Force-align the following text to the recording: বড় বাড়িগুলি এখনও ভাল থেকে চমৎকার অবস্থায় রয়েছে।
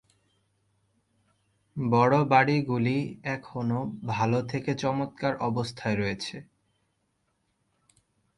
বড় 1.77 2.15
বাড়িগুলি 2.25 2.97
এখনও 3.35 3.79
ভাল 4.07 4.31
থেকে 4.51 4.71
চমৎকার 4.81 5.33
অবস্থায় 5.49 5.97
রয়েছে। 5.97 6.35